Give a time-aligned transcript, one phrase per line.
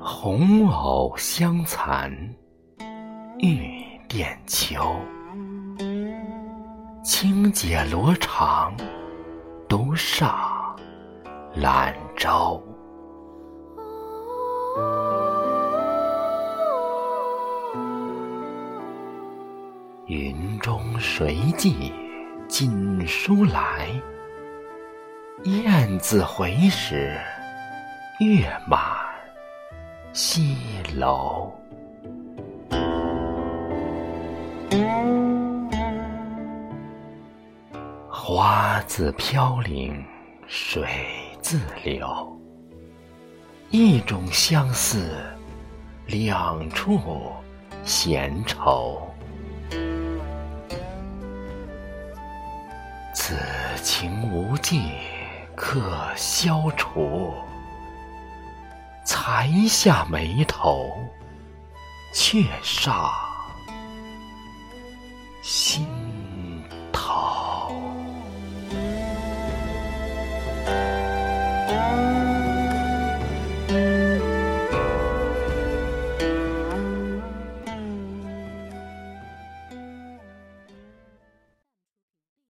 [0.00, 2.10] 红藕香残，
[3.38, 3.58] 玉
[4.08, 4.96] 簟秋。
[7.04, 8.72] 轻解罗裳，
[9.68, 10.76] 独上
[11.54, 12.62] 兰舟。
[20.06, 21.92] 云中谁寄
[22.46, 23.88] 锦书来？
[25.42, 27.18] 雁字回时，
[28.20, 28.80] 月满
[30.12, 30.56] 西
[30.94, 31.52] 楼。
[38.08, 40.04] 花自飘零
[40.46, 40.86] 水
[41.42, 42.40] 自流，
[43.70, 45.10] 一种相思，
[46.06, 47.32] 两处
[47.82, 49.02] 闲愁。
[53.28, 53.36] 此
[53.82, 54.92] 情无计
[55.56, 57.34] 可消除，
[59.04, 60.96] 才下眉头，
[62.14, 63.10] 却上
[65.42, 65.95] 心。